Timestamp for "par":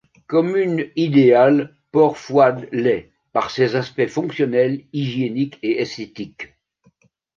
3.33-3.51